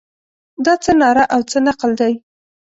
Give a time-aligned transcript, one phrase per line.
[0.65, 2.13] دا څه ناره او څه نقل دی.